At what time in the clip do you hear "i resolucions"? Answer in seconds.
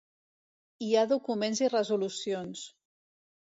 1.67-2.65